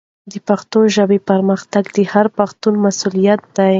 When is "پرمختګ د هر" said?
1.29-2.25